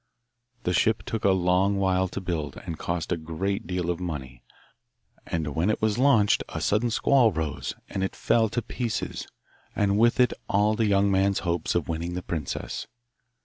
The 0.63 0.73
ship 0.73 1.03
took 1.03 1.23
a 1.23 1.29
long 1.29 1.77
while 1.77 2.07
to 2.07 2.19
build, 2.19 2.57
and 2.65 2.79
cost 2.79 3.11
a 3.11 3.17
great 3.17 3.67
deal 3.67 3.91
of 3.91 3.99
money, 3.99 4.41
and 5.27 5.53
when 5.55 5.69
it 5.69 5.79
was 5.79 5.99
launched 5.99 6.41
a 6.49 6.59
sudden 6.59 6.89
squall 6.89 7.31
rose, 7.31 7.75
and 7.87 8.03
it 8.03 8.15
fell 8.15 8.49
to 8.49 8.63
pieces, 8.63 9.27
and 9.75 9.99
with 9.99 10.19
it 10.19 10.33
all 10.49 10.73
the 10.73 10.87
young 10.87 11.11
man's 11.11 11.41
hopes 11.45 11.75
of 11.75 11.87
winning 11.87 12.15
the 12.15 12.23
princess. 12.23 12.87